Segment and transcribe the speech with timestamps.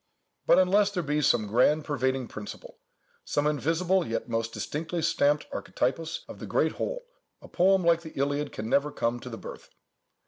[0.47, 6.39] But unless there be some grand pervading principle—some invisible, yet most distinctly stamped archetypus of
[6.39, 7.05] the great whole,
[7.39, 9.69] a poem like the Iliad can never come to the birth.